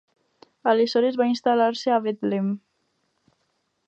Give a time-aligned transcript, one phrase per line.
[0.71, 2.49] Aleshores van instal·lar-se a Betlem.